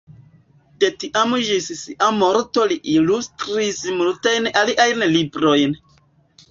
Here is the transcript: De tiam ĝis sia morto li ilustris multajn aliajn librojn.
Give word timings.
De 0.83 0.87
tiam 1.03 1.35
ĝis 1.49 1.67
sia 1.81 2.07
morto 2.23 2.65
li 2.73 2.79
ilustris 2.97 3.83
multajn 4.01 4.53
aliajn 4.65 5.09
librojn. 5.17 5.83